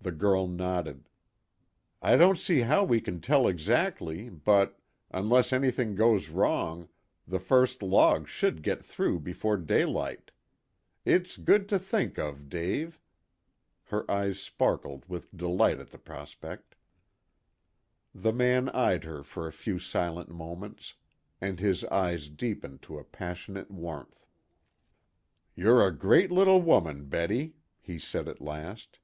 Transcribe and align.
The 0.00 0.12
girl 0.12 0.46
nodded. 0.46 1.08
"I 2.00 2.14
don't 2.14 2.38
see 2.38 2.60
how 2.60 2.84
we 2.84 3.00
can 3.00 3.20
tell 3.20 3.48
exactly, 3.48 4.28
but 4.28 4.78
unless 5.10 5.52
anything 5.52 5.96
goes 5.96 6.28
wrong 6.28 6.88
the 7.26 7.40
first 7.40 7.82
logs 7.82 8.30
should 8.30 8.62
get 8.62 8.80
through 8.84 9.18
before 9.18 9.56
daylight. 9.56 10.30
It's 11.04 11.36
good 11.36 11.68
to 11.70 11.78
think 11.80 12.20
of, 12.20 12.48
Dave." 12.48 13.00
Her 13.86 14.08
eyes 14.08 14.38
sparkled 14.38 15.02
with 15.08 15.36
delight 15.36 15.80
at 15.80 15.90
the 15.90 15.98
prospect. 15.98 16.76
The 18.14 18.32
man 18.32 18.68
eyed 18.68 19.02
her 19.02 19.24
for 19.24 19.48
a 19.48 19.52
few 19.52 19.80
silent 19.80 20.28
moments, 20.28 20.94
and 21.40 21.58
his 21.58 21.82
eyes 21.86 22.28
deepened 22.28 22.82
to 22.82 22.96
a 22.96 23.02
passionate 23.02 23.72
warmth. 23.72 24.24
"You're 25.56 25.84
a 25.84 25.90
great 25.98 26.30
little 26.30 26.62
woman, 26.62 27.06
Betty," 27.08 27.56
he 27.80 27.98
said 27.98 28.28
at 28.28 28.40
last. 28.40 29.00